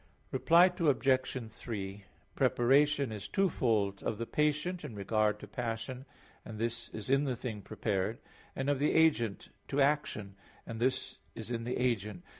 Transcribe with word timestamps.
Reply 0.31 0.65
Obj. 0.79 1.47
3: 1.51 2.05
Preparation 2.33 3.11
is 3.11 3.27
twofold: 3.27 4.01
of 4.01 4.17
the 4.17 4.25
patient 4.25 4.83
in 4.83 4.95
respect 4.95 5.37
to 5.41 5.47
passion 5.47 6.05
and 6.43 6.57
this 6.57 6.89
is 6.89 7.07
in 7.11 7.25
the 7.25 7.35
thing 7.35 7.61
prepared; 7.61 8.17
and 8.55 8.67
of 8.67 8.79
the 8.79 8.93
agent 8.95 9.49
to 9.67 9.79
action, 9.79 10.33
and 10.65 10.79
this 10.79 11.19
is 11.35 11.51
in 11.51 11.65
the 11.65 11.77
agent. 11.77 12.23